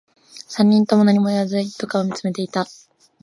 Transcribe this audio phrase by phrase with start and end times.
[0.47, 2.65] 三人とも何も言わず、一斗缶を見つめていた